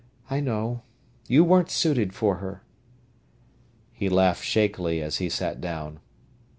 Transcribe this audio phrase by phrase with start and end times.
[0.31, 0.81] I know.
[1.27, 2.63] You weren't suited for her."
[3.93, 5.99] He laughed shakily as he sat down.